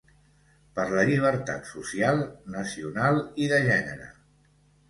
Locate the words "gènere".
3.71-4.13